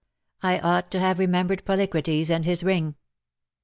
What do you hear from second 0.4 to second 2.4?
'I ougbt to bave remembered Polycrates